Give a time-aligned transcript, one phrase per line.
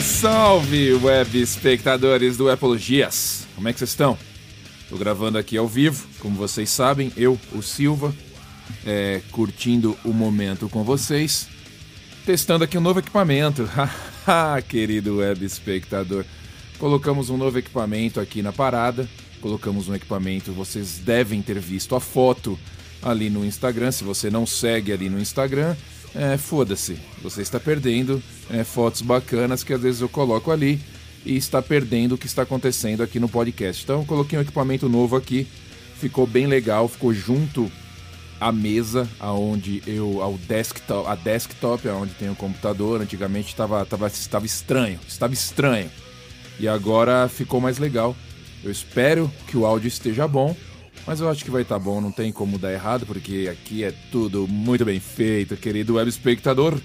[0.00, 3.46] Salve, salve, web espectadores do Apologias!
[3.54, 4.18] Como é que vocês estão?
[4.82, 8.14] Estou gravando aqui ao vivo, como vocês sabem, eu, o Silva,
[8.84, 11.48] é, curtindo o momento com vocês,
[12.26, 13.68] testando aqui um novo equipamento.
[14.68, 16.24] querido web espectador,
[16.78, 19.08] colocamos um novo equipamento aqui na parada,
[19.40, 22.58] colocamos um equipamento, vocês devem ter visto a foto
[23.02, 25.74] ali no Instagram, se você não segue ali no Instagram,
[26.16, 30.80] é, foda-se, você está perdendo é, fotos bacanas que às vezes eu coloco ali
[31.24, 33.84] e está perdendo o que está acontecendo aqui no podcast.
[33.84, 35.46] Então coloquei um equipamento novo aqui,
[35.98, 37.70] ficou bem legal, ficou junto
[38.40, 44.06] à mesa aonde eu ao desktop, a desktop aonde tem o computador, antigamente estava tava,
[44.06, 45.90] estava estranho, estava estranho.
[46.58, 48.16] E agora ficou mais legal.
[48.64, 50.56] Eu espero que o áudio esteja bom
[51.06, 53.84] mas eu acho que vai estar tá bom, não tem como dar errado, porque aqui
[53.84, 56.78] é tudo muito bem feito, querido web espectador.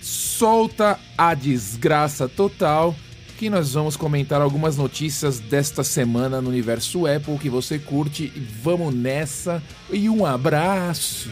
[0.00, 2.94] Solta a desgraça total,
[3.38, 8.32] que nós vamos comentar algumas notícias desta semana no universo Apple que você curte.
[8.62, 11.30] Vamos nessa e um abraço.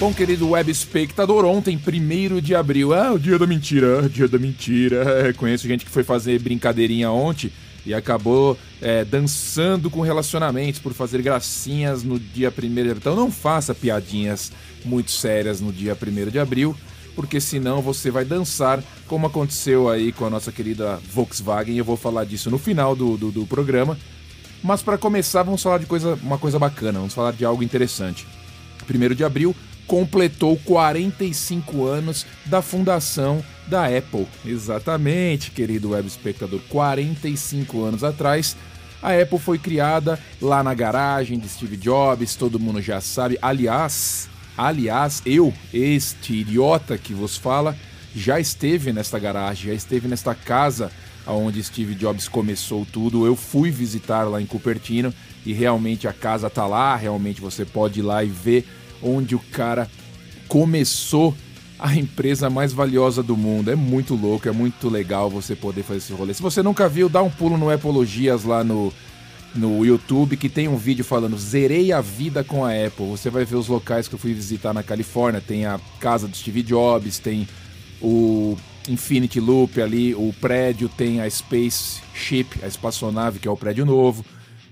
[0.00, 4.38] Bom, querido web espectador, ontem, 1 de abril, ah, o dia da mentira, dia da
[4.38, 5.28] mentira.
[5.28, 7.52] É, conheço gente que foi fazer brincadeirinha ontem
[7.84, 12.96] e acabou é, dançando com relacionamentos por fazer gracinhas no dia 1 de abril.
[12.96, 14.50] Então não faça piadinhas
[14.86, 16.74] muito sérias no dia 1 de abril,
[17.14, 21.76] porque senão você vai dançar, como aconteceu aí com a nossa querida Volkswagen.
[21.76, 23.98] Eu vou falar disso no final do, do, do programa.
[24.62, 28.26] Mas para começar, vamos falar de coisa, uma coisa bacana, vamos falar de algo interessante.
[28.88, 29.54] 1 de abril,
[29.90, 34.24] completou 45 anos da fundação da Apple.
[34.46, 38.56] Exatamente, querido web espectador, 45 anos atrás.
[39.02, 43.36] A Apple foi criada lá na garagem de Steve Jobs, todo mundo já sabe.
[43.42, 47.76] Aliás, aliás, eu, este idiota que vos fala,
[48.14, 50.92] já esteve nesta garagem, já esteve nesta casa
[51.26, 53.26] onde Steve Jobs começou tudo.
[53.26, 55.12] Eu fui visitar lá em Cupertino
[55.44, 58.64] e realmente a casa tá lá, realmente você pode ir lá e ver
[59.02, 59.88] onde o cara
[60.48, 61.34] começou
[61.78, 63.70] a empresa mais valiosa do mundo.
[63.70, 66.34] É muito louco, é muito legal você poder fazer esse rolê.
[66.34, 68.92] Se você nunca viu, dá um pulo no Apologias lá no,
[69.54, 73.06] no YouTube, que tem um vídeo falando Zerei a vida com a Apple.
[73.08, 75.40] Você vai ver os locais que eu fui visitar na Califórnia.
[75.40, 77.48] Tem a casa do Steve Jobs, tem
[78.00, 78.56] o
[78.88, 84.24] Infinity Loop ali, o prédio, tem a Spaceship, a espaçonave, que é o prédio novo.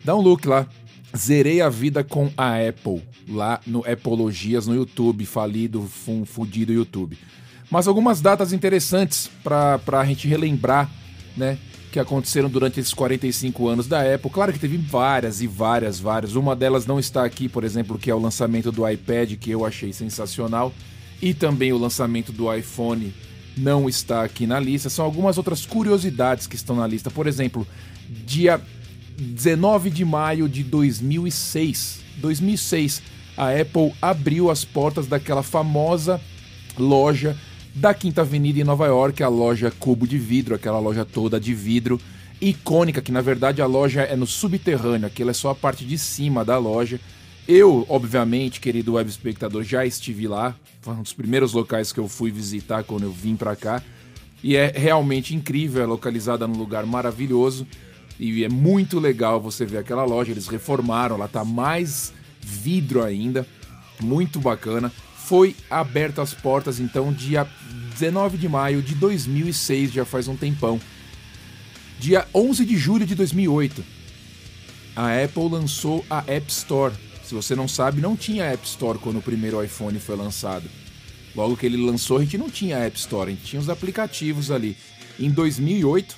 [0.05, 0.67] Dá um look lá.
[1.17, 7.19] Zerei a vida com a Apple, lá no Apologias no YouTube, falido, fum, fudido YouTube.
[7.71, 10.91] Mas algumas datas interessantes para a gente relembrar,
[11.37, 11.59] né?
[11.91, 14.31] Que aconteceram durante esses 45 anos da Apple.
[14.31, 16.35] Claro que teve várias e várias, várias.
[16.35, 19.65] Uma delas não está aqui, por exemplo, que é o lançamento do iPad, que eu
[19.65, 20.73] achei sensacional.
[21.21, 23.15] E também o lançamento do iPhone
[23.57, 24.91] não está aqui na lista.
[24.91, 27.11] São algumas outras curiosidades que estão na lista.
[27.11, 27.67] Por exemplo,
[28.09, 28.61] dia
[29.23, 32.01] 19 de maio de 2006.
[32.17, 33.03] 2006,
[33.37, 36.21] a Apple abriu as portas daquela famosa
[36.79, 37.37] loja
[37.75, 41.55] da Quinta Avenida em Nova York, a loja Cubo de Vidro, aquela loja toda de
[41.55, 42.01] vidro
[42.41, 45.99] icônica, que na verdade a loja é no subterrâneo, aquilo é só a parte de
[45.99, 47.01] cima da loja.
[47.47, 52.09] Eu, obviamente, querido web espectador, já estive lá, foi um dos primeiros locais que eu
[52.09, 53.83] fui visitar quando eu vim para cá.
[54.43, 57.67] E é realmente incrível, é localizada num lugar maravilhoso.
[58.19, 63.47] E é muito legal você ver aquela loja, eles reformaram, ela tá mais vidro ainda,
[64.01, 64.93] muito bacana.
[65.17, 67.47] Foi aberta as portas então dia
[67.93, 70.81] 19 de maio de 2006, já faz um tempão.
[71.99, 73.85] Dia 11 de julho de 2008,
[74.97, 76.95] a Apple lançou a App Store.
[77.23, 80.69] Se você não sabe, não tinha App Store quando o primeiro iPhone foi lançado.
[81.37, 84.51] Logo que ele lançou, a gente não tinha App Store, a gente tinha os aplicativos
[84.51, 84.77] ali.
[85.21, 86.17] Em 2008,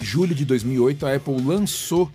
[0.00, 2.10] julho de 2008, a Apple lançou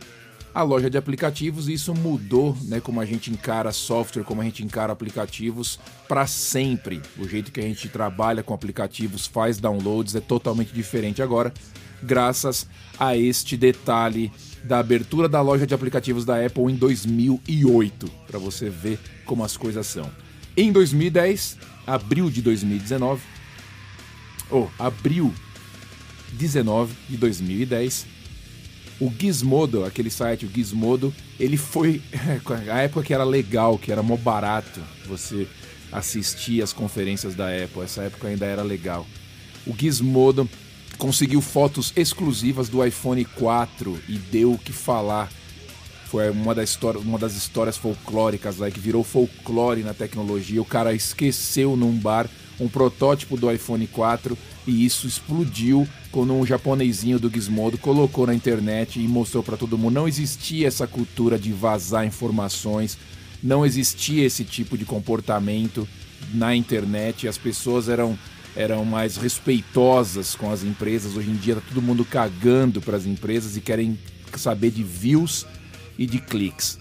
[0.53, 4.45] a loja de aplicativos e isso mudou, né, como a gente encara software, como a
[4.45, 5.77] gente encara aplicativos
[6.07, 7.01] para sempre.
[7.17, 11.53] O jeito que a gente trabalha com aplicativos, faz downloads é totalmente diferente agora,
[12.01, 12.67] graças
[12.97, 14.31] a este detalhe
[14.63, 19.57] da abertura da loja de aplicativos da Apple em 2008, para você ver como as
[19.57, 20.09] coisas são.
[20.55, 23.21] Em 2010, abril de 2019,
[24.49, 25.33] ou oh, abril
[26.33, 28.05] 19 de 2010.
[28.99, 32.01] O Gizmodo, aquele site, o Gizmodo, ele foi
[32.71, 35.47] a época que era legal, que era mó barato você
[35.91, 37.81] assistir as conferências da Apple.
[37.81, 39.05] Essa época ainda era legal.
[39.67, 40.49] O Gizmodo
[40.97, 45.29] conseguiu fotos exclusivas do iPhone 4 e deu o que falar.
[46.15, 50.61] Foi uma, da história, uma das histórias folclóricas lá que virou folclore na tecnologia.
[50.61, 56.45] O cara esqueceu num bar um protótipo do iPhone 4 e isso explodiu quando um
[56.45, 59.93] japonesinho do Gizmodo colocou na internet e mostrou para todo mundo.
[59.93, 62.97] Não existia essa cultura de vazar informações,
[63.43, 65.85] não existia esse tipo de comportamento
[66.33, 67.27] na internet.
[67.27, 68.17] As pessoas eram
[68.55, 71.17] eram mais respeitosas com as empresas.
[71.17, 73.99] Hoje em dia tá todo mundo cagando para as empresas e querem
[74.37, 75.45] saber de views
[75.97, 76.77] e de cliques.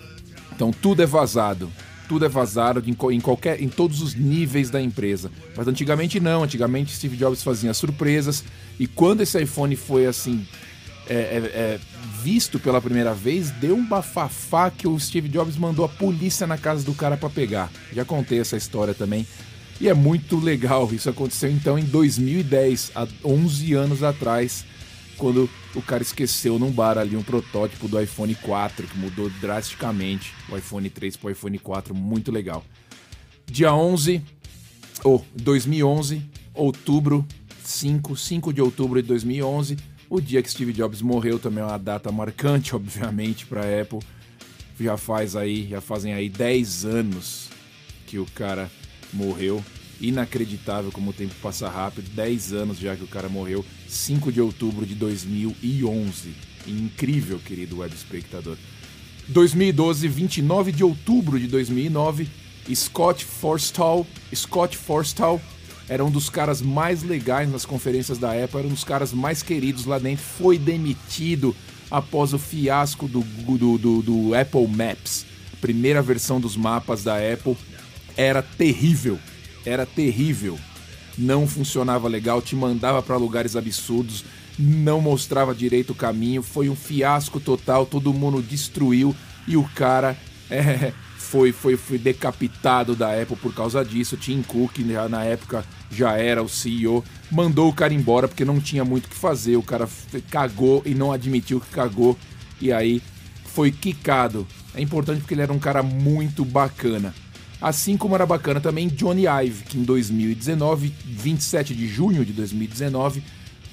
[0.52, 1.70] Então tudo é vazado
[2.08, 5.31] tudo é vazado em, qualquer, em todos os níveis da empresa.
[5.56, 8.44] Mas antigamente não, antigamente Steve Jobs fazia surpresas
[8.78, 10.46] e quando esse iPhone foi assim
[11.08, 11.81] é, é, é,
[12.22, 16.56] visto pela primeira vez, deu um bafafá que o Steve Jobs mandou a polícia na
[16.56, 17.70] casa do cara para pegar.
[17.93, 19.26] Já contei essa história também.
[19.81, 20.88] E é muito legal.
[20.93, 24.64] Isso aconteceu então em 2010, há 11 anos atrás
[25.16, 30.32] quando o cara esqueceu num bar ali um protótipo do iPhone 4 que mudou drasticamente
[30.49, 32.64] o iPhone 3 para o iPhone 4, muito legal.
[33.46, 34.22] Dia 11
[35.02, 36.22] ou oh, 2011,
[36.55, 37.26] outubro
[37.62, 39.76] 5, 5 de outubro de 2011,
[40.08, 44.00] o dia que Steve Jobs morreu também é uma data marcante, obviamente, para a Apple.
[44.78, 47.49] Já faz aí, já fazem aí 10 anos
[48.06, 48.70] que o cara
[49.12, 49.62] morreu
[50.00, 52.11] inacreditável como o tempo passa rápido.
[52.11, 56.35] 10 anos já que o cara morreu, 5 de outubro de 2011.
[56.67, 58.56] Incrível, querido web espectador.
[59.29, 62.29] 2012, 29 de outubro de 2009,
[62.75, 65.41] Scott Forstall, Scott Forstall
[65.88, 69.43] era um dos caras mais legais nas conferências da Apple, era um dos caras mais
[69.43, 71.55] queridos lá dentro, foi demitido
[71.91, 75.26] após o fiasco do, do, do, do Apple Maps.
[75.61, 77.56] Primeira versão dos mapas da Apple
[78.17, 79.19] era terrível
[79.64, 80.58] era terrível.
[81.16, 84.25] Não funcionava legal, te mandava para lugares absurdos,
[84.58, 89.14] não mostrava direito o caminho, foi um fiasco total, todo mundo destruiu
[89.46, 90.16] e o cara
[90.50, 94.16] é, foi, foi, foi decapitado da Apple por causa disso.
[94.16, 94.78] Tim Cook,
[95.11, 99.08] na época, já era o CEO, mandou o cara embora porque não tinha muito o
[99.08, 99.56] que fazer.
[99.56, 99.88] O cara
[100.31, 102.17] cagou e não admitiu que cagou,
[102.60, 103.02] e aí
[103.46, 104.46] foi quicado.
[104.75, 107.14] É importante porque ele era um cara muito bacana.
[107.64, 113.22] Assim como era bacana também Johnny Ive, que em 2019, 27 de junho de 2019,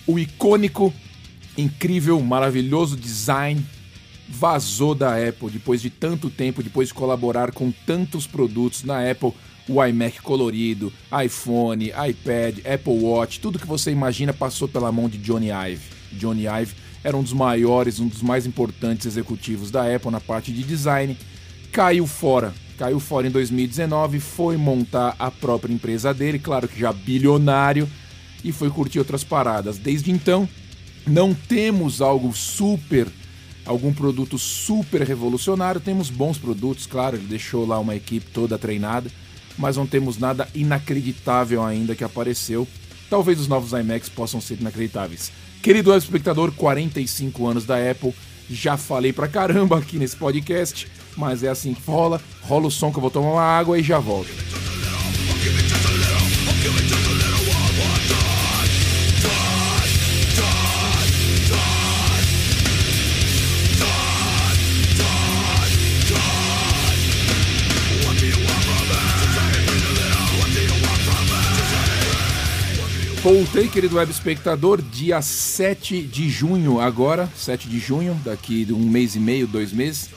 [0.07, 0.93] o icônico,
[1.57, 3.61] incrível, maravilhoso design
[4.29, 5.49] vazou da Apple.
[5.49, 9.33] Depois de tanto tempo, depois de colaborar com tantos produtos na Apple,
[9.67, 10.93] o iMac colorido,
[11.25, 15.83] iPhone, iPad, Apple Watch, tudo que você imagina passou pela mão de Johnny Ive.
[16.13, 20.53] Johnny Ive era um dos maiores, um dos mais importantes executivos da Apple na parte
[20.53, 21.17] de design,
[21.73, 26.91] caiu fora caiu fora em 2019, foi montar a própria empresa dele, claro que já
[26.91, 27.87] bilionário,
[28.43, 29.77] e foi curtir outras paradas.
[29.77, 30.49] Desde então,
[31.05, 33.07] não temos algo super,
[33.67, 39.11] algum produto super revolucionário, temos bons produtos, claro, ele deixou lá uma equipe toda treinada,
[39.59, 42.67] mas não temos nada inacreditável ainda que apareceu.
[43.11, 45.31] Talvez os novos iMacs possam ser inacreditáveis.
[45.61, 48.11] Querido espectador, 45 anos da Apple,
[48.53, 52.21] já falei pra caramba aqui nesse podcast mas é assim que rola.
[52.41, 54.60] Rola o som que eu vou tomar uma água e já volto.
[73.23, 79.15] Voltei, querido web espectador, dia 7 de junho agora, 7 de junho, daqui um mês
[79.15, 80.09] e meio, dois meses.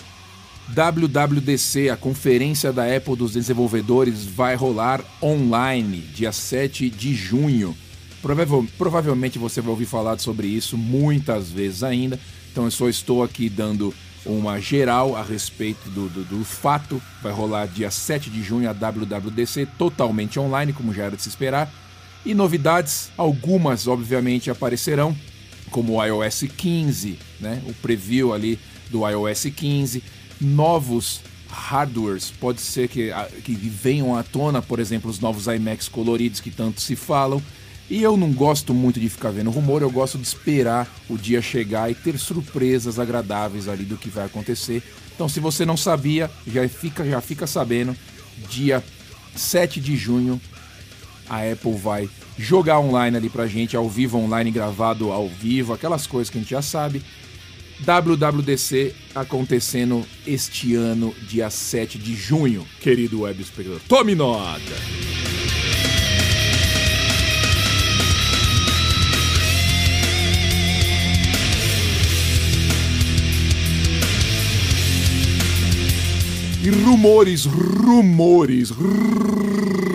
[0.69, 7.77] WWDC, a conferência da Apple dos desenvolvedores, vai rolar online, dia 7 de junho.
[8.79, 12.19] provavelmente você vai ouvir falar sobre isso muitas vezes ainda,
[12.51, 13.93] então eu só estou aqui dando
[14.25, 17.03] uma geral a respeito do, do, do fato.
[17.23, 21.29] Vai rolar dia 7 de junho a WWDC, totalmente online, como já era de se
[21.29, 21.71] esperar.
[22.25, 25.15] E novidades, algumas obviamente aparecerão,
[25.71, 27.63] como o iOS 15, né?
[27.67, 28.59] o preview ali
[28.91, 30.03] do iOS 15
[30.41, 32.31] novos hardwares.
[32.31, 33.11] Pode ser que,
[33.45, 37.43] que venham à tona, por exemplo, os novos iMacs coloridos que tanto se falam.
[37.89, 41.43] E eu não gosto muito de ficar vendo rumor, eu gosto de esperar o dia
[41.43, 44.83] chegar e ter surpresas agradáveis ali do que vai acontecer.
[45.15, 47.95] Então, se você não sabia, já fica, já fica sabendo.
[48.49, 48.83] Dia
[49.37, 50.41] 7 de junho,
[51.29, 56.07] a Apple vai jogar online ali pra gente, ao vivo online, gravado ao vivo, aquelas
[56.07, 57.03] coisas que a gente já sabe
[57.81, 63.81] WWDC acontecendo este ano, dia 7 de junho, querido web espectador.
[63.89, 64.61] Tome nota!
[76.63, 78.71] E rumores, rumores,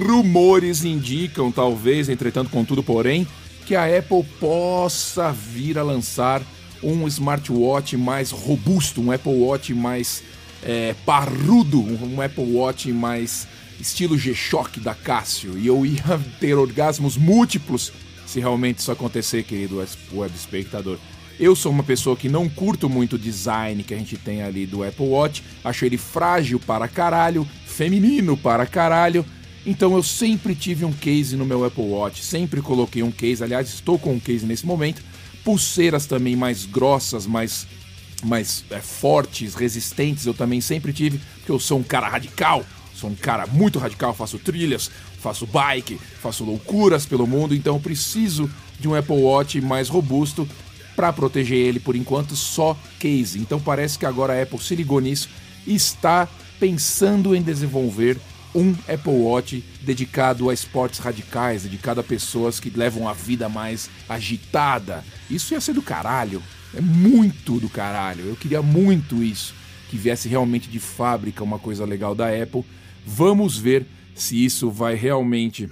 [0.10, 3.28] rumores indicam, talvez, entretanto, contudo, porém,
[3.66, 6.42] que a Apple possa vir a lançar
[6.82, 10.24] um smartwatch mais robusto, um Apple Watch mais
[10.64, 13.48] é, parrudo, um Apple Watch mais
[13.80, 15.58] estilo G-Shock da Casio.
[15.58, 17.94] E eu ia ter orgasmos múltiplos
[18.26, 20.98] se realmente isso acontecer, querido web espectador.
[21.40, 24.66] Eu sou uma pessoa que não curto muito o design que a gente tem ali
[24.66, 29.26] do Apple Watch, acho ele frágil para caralho, feminino para caralho.
[29.66, 33.68] Então eu sempre tive um case no meu Apple Watch, sempre coloquei um case, aliás,
[33.70, 35.02] estou com um case nesse momento.
[35.44, 37.68] Pulseiras também mais grossas, mais,
[38.24, 43.10] mais é, fortes, resistentes, eu também sempre tive, porque eu sou um cara radical, sou
[43.10, 44.90] um cara muito radical, faço trilhas,
[45.20, 48.50] faço bike, faço loucuras pelo mundo, então eu preciso
[48.80, 50.48] de um Apple Watch mais robusto
[50.96, 53.40] para proteger ele por enquanto só case.
[53.40, 55.30] Então parece que agora a Apple se ligou nisso
[55.66, 56.28] e está
[56.60, 58.18] pensando em desenvolver
[58.54, 63.90] um Apple Watch dedicado a esportes radicais, dedicado a pessoas que levam a vida mais
[64.08, 65.04] agitada.
[65.30, 66.42] Isso ia ser do caralho.
[66.74, 68.26] É muito do caralho.
[68.26, 69.54] Eu queria muito isso.
[69.90, 72.64] Que viesse realmente de fábrica uma coisa legal da Apple.
[73.06, 75.70] Vamos ver se isso vai realmente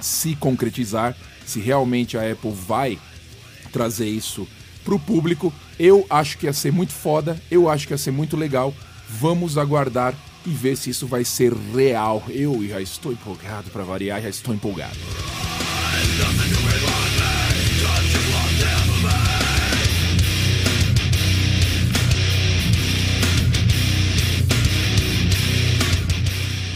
[0.00, 2.98] se concretizar, se realmente a Apple vai
[3.70, 4.48] trazer isso
[4.84, 5.52] pro público.
[5.78, 8.74] Eu acho que ia ser muito foda, eu acho que ia ser muito legal.
[9.08, 10.14] Vamos aguardar
[10.46, 12.22] e ver se isso vai ser real.
[12.28, 14.96] Eu já estou empolgado para variar, já estou empolgado.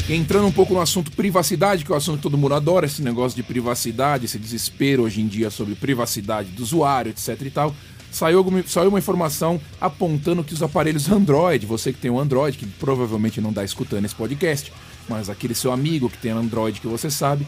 [0.09, 3.03] Entrando um pouco no assunto privacidade, que é o assunto que todo mundo adora, esse
[3.03, 7.75] negócio de privacidade, esse desespero hoje em dia sobre privacidade do usuário, etc e tal
[8.17, 12.67] saiu, saiu uma informação apontando que os aparelhos Android, você que tem um Android, que
[12.67, 14.73] provavelmente não está escutando esse podcast,
[15.07, 17.47] mas aquele seu amigo que tem Android que você sabe,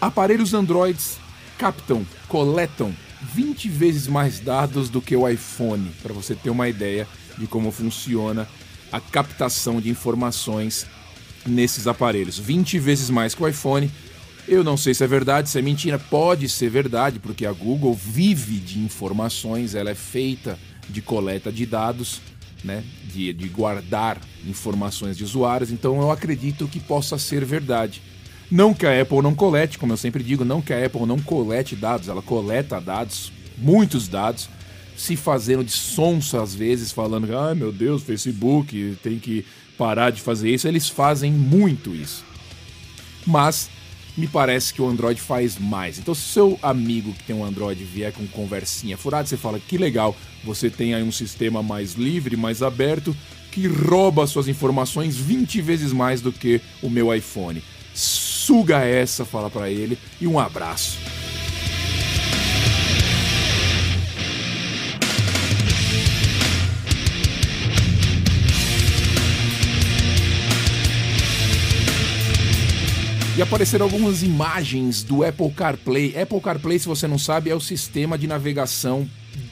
[0.00, 1.18] aparelhos Androids
[1.58, 2.94] captam, coletam
[3.34, 7.06] 20 vezes mais dados do que o iPhone, para você ter uma ideia
[7.36, 8.48] de como funciona
[8.90, 10.86] a captação de informações
[11.46, 12.38] nesses aparelhos.
[12.38, 13.90] 20 vezes mais que o iPhone,
[14.46, 15.98] eu não sei se é verdade, se é mentira.
[15.98, 20.58] Pode ser verdade, porque a Google vive de informações, ela é feita
[20.88, 22.20] de coleta de dados,
[22.64, 22.82] né?
[23.12, 25.70] de, de guardar informações de usuários.
[25.70, 28.02] Então eu acredito que possa ser verdade.
[28.50, 31.18] Não que a Apple não colete, como eu sempre digo, não que a Apple não
[31.18, 34.48] colete dados, ela coleta dados, muitos dados,
[34.96, 39.44] se fazendo de sonso às vezes, falando ai meu Deus, Facebook tem que
[39.78, 40.68] parar de fazer isso.
[40.68, 42.24] Eles fazem muito isso.
[43.26, 43.70] Mas
[44.16, 45.98] me parece que o Android faz mais.
[45.98, 49.78] Então, se seu amigo que tem um Android vier com conversinha furada, você fala que
[49.78, 53.16] legal, você tem aí um sistema mais livre, mais aberto,
[53.50, 57.62] que rouba suas informações 20 vezes mais do que o meu iPhone.
[57.94, 60.98] Suga essa, fala para ele, e um abraço.
[73.34, 76.20] E apareceram algumas imagens do Apple CarPlay.
[76.20, 79.08] Apple CarPlay, se você não sabe, é o sistema de navegação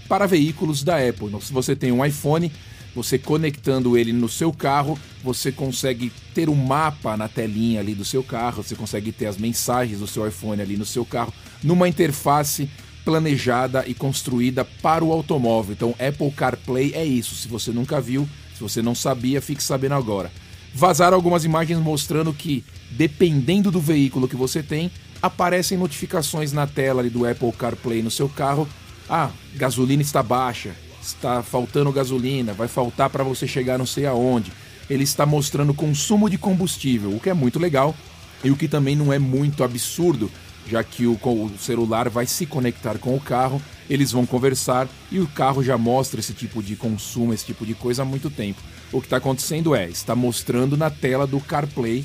[0.06, 1.28] para veículos da Apple.
[1.28, 2.52] Então, se você tem um iPhone,
[2.94, 8.04] você conectando ele no seu carro, você consegue ter um mapa na telinha ali do
[8.04, 11.32] seu carro, você consegue ter as mensagens do seu iPhone ali no seu carro,
[11.62, 12.68] numa interface
[13.02, 15.72] planejada e construída para o automóvel.
[15.72, 17.34] Então, Apple CarPlay é isso.
[17.34, 20.30] Se você nunca viu, se você não sabia, fique sabendo agora.
[20.74, 24.90] Vazaram algumas imagens mostrando que dependendo do veículo que você tem,
[25.22, 28.68] aparecem notificações na tela do Apple CarPlay no seu carro.
[29.08, 34.52] Ah, gasolina está baixa, está faltando gasolina, vai faltar para você chegar não sei aonde.
[34.88, 37.94] Ele está mostrando consumo de combustível, o que é muito legal
[38.42, 40.30] e o que também não é muito absurdo,
[40.66, 43.60] já que o, o celular vai se conectar com o carro,
[43.90, 47.74] eles vão conversar e o carro já mostra esse tipo de consumo, esse tipo de
[47.74, 48.62] coisa há muito tempo.
[48.92, 52.04] O que está acontecendo é, está mostrando na tela do CarPlay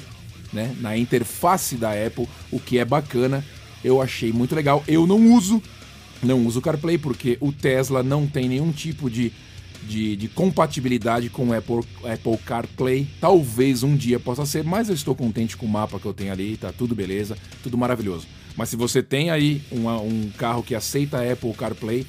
[0.52, 3.46] né, na interface da Apple, o que é bacana.
[3.84, 4.84] Eu achei muito legal.
[4.88, 5.62] Eu não uso,
[6.24, 9.32] não uso CarPlay porque o Tesla não tem nenhum tipo de,
[9.88, 13.08] de, de compatibilidade com o Apple, Apple CarPlay.
[13.20, 16.32] Talvez um dia possa ser, mas eu estou contente com o mapa que eu tenho
[16.32, 18.28] ali, tá tudo beleza, tudo maravilhoso.
[18.56, 22.06] Mas se você tem aí uma, um carro que aceita Apple CarPlay,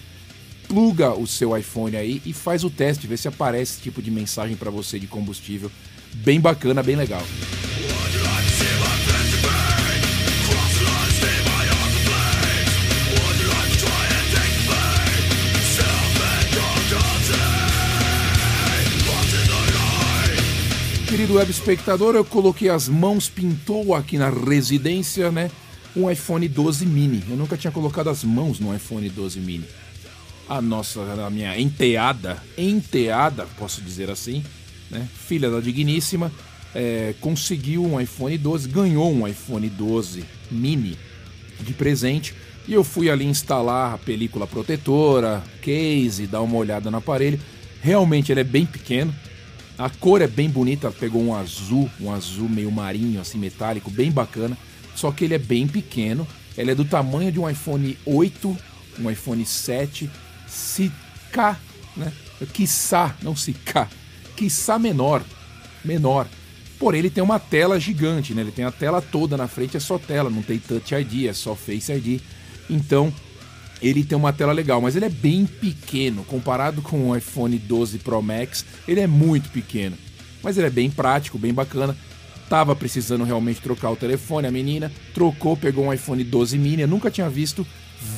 [0.68, 4.10] pluga o seu iPhone aí e faz o teste, vê se aparece esse tipo de
[4.10, 5.70] mensagem para você de combustível.
[6.14, 7.22] Bem bacana, bem legal.
[21.16, 25.50] Querido web espectador, eu coloquei as mãos, pintou aqui na residência, né?
[25.96, 27.24] Um iPhone 12 mini.
[27.26, 29.64] Eu nunca tinha colocado as mãos no iPhone 12 mini.
[30.46, 34.44] A nossa, a minha enteada, enteada, posso dizer assim,
[34.90, 35.08] né?
[35.26, 36.30] Filha da digníssima,
[36.74, 40.98] é, conseguiu um iPhone 12, ganhou um iPhone 12 mini
[41.58, 42.34] de presente.
[42.68, 47.40] E eu fui ali instalar a película protetora, case, dar uma olhada no aparelho.
[47.80, 49.14] Realmente ele é bem pequeno,
[49.78, 54.10] a cor é bem bonita, pegou um azul, um azul meio marinho, assim, metálico, bem
[54.10, 54.56] bacana.
[54.94, 56.26] Só que ele é bem pequeno.
[56.56, 58.56] Ele é do tamanho de um iPhone 8,
[58.98, 60.10] um iPhone 7,
[60.48, 60.90] se
[61.30, 61.58] K,
[61.94, 62.12] né?
[62.52, 63.88] Quiçá, não se K,
[64.34, 65.22] quiçá menor,
[65.84, 66.26] menor.
[66.78, 68.42] Porém, ele tem uma tela gigante, né?
[68.42, 71.32] Ele tem a tela toda na frente, é só tela, não tem Touch ID, é
[71.34, 72.20] só Face ID.
[72.68, 73.12] Então,
[73.80, 77.98] ele tem uma tela legal, mas ele é bem pequeno comparado com o iPhone 12
[77.98, 78.64] Pro Max.
[78.88, 79.96] Ele é muito pequeno,
[80.42, 81.96] mas ele é bem prático, bem bacana.
[82.48, 86.88] Tava precisando realmente trocar o telefone, a menina trocou, pegou um iPhone 12 mini, eu
[86.88, 87.66] nunca tinha visto,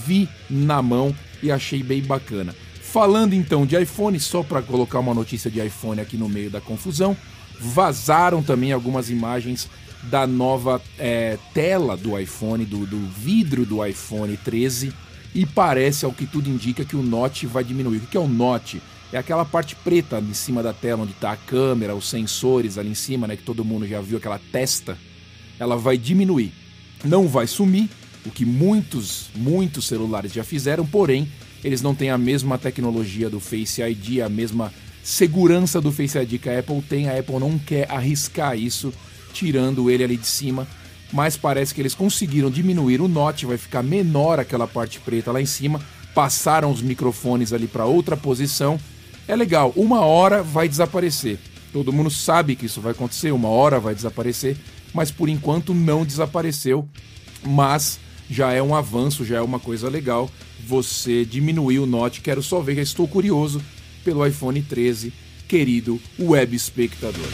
[0.07, 2.55] vi na mão e achei bem bacana.
[2.83, 6.61] Falando então de iPhone, só para colocar uma notícia de iPhone aqui no meio da
[6.61, 7.17] confusão,
[7.59, 9.69] vazaram também algumas imagens
[10.05, 14.93] da nova é, tela do iPhone, do, do vidro do iPhone 13
[15.35, 17.99] e parece, ao que tudo indica, que o Note vai diminuir.
[17.99, 18.81] O que é o Note?
[19.13, 22.91] É aquela parte preta em cima da tela onde está a câmera, os sensores ali
[22.91, 23.37] em cima, né?
[23.37, 24.99] Que todo mundo já viu aquela testa.
[25.59, 26.53] Ela vai diminuir.
[27.05, 27.89] Não vai sumir,
[28.27, 31.29] o que muitos, muitos celulares já fizeram, porém,
[31.63, 34.73] eles não têm a mesma tecnologia do Face ID, a mesma
[35.03, 37.09] segurança do Face ID que a Apple tem.
[37.09, 38.93] A Apple não quer arriscar isso,
[39.33, 40.67] tirando ele ali de cima
[41.13, 45.41] mas parece que eles conseguiram diminuir o note, vai ficar menor aquela parte preta lá
[45.41, 45.81] em cima.
[46.15, 48.79] Passaram os microfones ali para outra posição.
[49.27, 51.39] É legal, uma hora vai desaparecer.
[51.73, 54.57] Todo mundo sabe que isso vai acontecer, uma hora vai desaparecer,
[54.93, 56.89] mas por enquanto não desapareceu.
[57.45, 60.31] Mas já é um avanço, já é uma coisa legal.
[60.67, 63.63] Você diminuir o note, quero só ver, já estou curioso
[64.05, 65.13] pelo iPhone 13,
[65.47, 67.29] querido web espectador.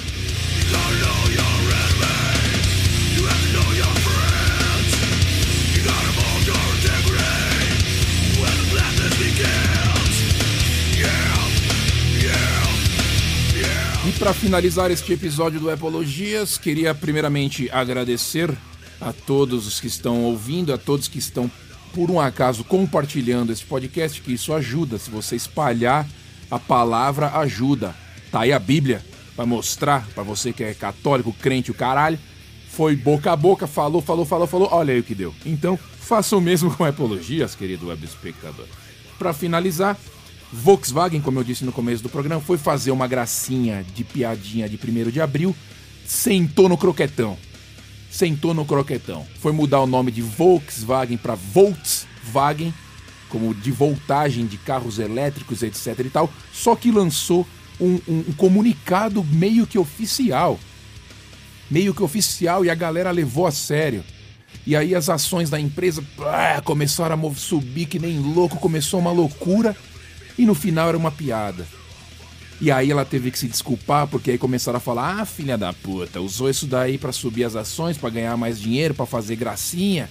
[14.18, 18.50] Para finalizar este episódio do Epologias, queria primeiramente agradecer
[19.00, 21.50] a todos os que estão ouvindo, a todos que estão,
[21.92, 24.98] por um acaso, compartilhando esse podcast, que isso ajuda.
[24.98, 26.06] Se você espalhar
[26.50, 27.94] a palavra, ajuda.
[28.30, 32.18] Tá aí a Bíblia para mostrar para você que é católico, crente, o caralho.
[32.70, 34.68] Foi boca a boca, falou, falou, falou, falou.
[34.70, 35.34] Olha aí o que deu.
[35.44, 38.66] Então, faça o mesmo com Epologias, querido web espectador.
[39.18, 39.98] Para finalizar,
[40.54, 44.76] Volkswagen, como eu disse no começo do programa, foi fazer uma gracinha de piadinha de
[44.76, 45.54] 1 de abril,
[46.06, 47.36] sentou no croquetão.
[48.08, 49.26] Sentou no croquetão.
[49.40, 52.72] Foi mudar o nome de Volkswagen para Volkswagen,
[53.28, 56.32] como de voltagem de carros elétricos, etc e tal.
[56.52, 57.44] Só que lançou
[57.80, 60.58] um, um, um comunicado meio que oficial.
[61.68, 64.04] Meio que oficial e a galera levou a sério.
[64.64, 66.02] E aí as ações da empresa
[66.62, 69.76] começaram a subir que nem louco, começou uma loucura
[70.38, 71.66] e no final era uma piada.
[72.60, 75.72] E aí ela teve que se desculpar porque aí começaram a falar: "Ah, filha da
[75.72, 80.08] puta, usou isso daí para subir as ações, para ganhar mais dinheiro, para fazer gracinha".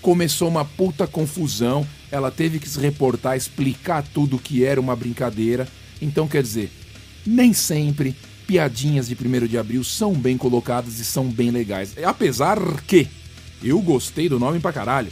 [0.00, 1.86] Começou uma puta confusão.
[2.10, 5.66] Ela teve que se reportar, explicar tudo que era uma brincadeira.
[6.00, 6.70] Então, quer dizer,
[7.26, 8.14] nem sempre
[8.46, 11.94] piadinhas de 1 de abril são bem colocadas e são bem legais.
[12.02, 13.08] Apesar que
[13.62, 15.10] eu gostei do nome pra caralho.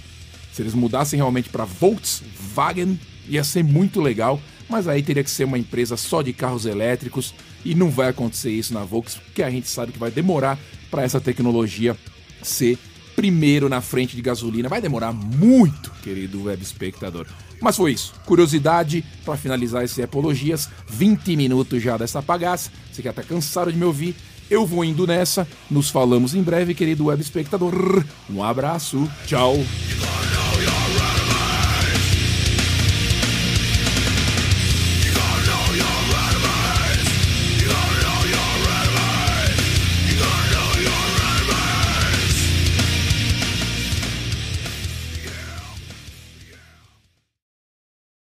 [0.53, 5.45] Se eles mudassem realmente para Volkswagen, ia ser muito legal, mas aí teria que ser
[5.45, 7.35] uma empresa só de carros elétricos
[7.65, 10.59] e não vai acontecer isso na Volkswagen, porque a gente sabe que vai demorar
[10.91, 11.97] para essa tecnologia
[12.43, 12.79] ser
[13.15, 14.69] primeiro na frente de gasolina.
[14.69, 17.27] Vai demorar muito, querido web espectador.
[17.61, 18.15] Mas foi isso.
[18.27, 20.69] Curiosidade para finalizar esse Apologias.
[20.89, 22.71] 20 minutos já dessa bagaça.
[22.93, 24.15] Você que tá cansado de me ouvir.
[24.49, 25.49] Eu vou indo nessa.
[25.71, 28.05] Nos falamos em breve, querido web espectador.
[28.31, 29.11] Um abraço.
[29.27, 29.57] Tchau.